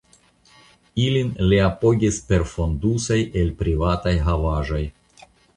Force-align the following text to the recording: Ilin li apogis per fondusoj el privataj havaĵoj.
Ilin 1.01 1.29
li 1.51 1.59
apogis 1.65 2.19
per 2.31 2.47
fondusoj 2.53 3.21
el 3.43 3.55
privataj 3.63 4.19
havaĵoj. 4.31 4.85